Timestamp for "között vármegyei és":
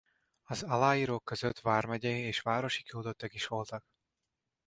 1.25-2.39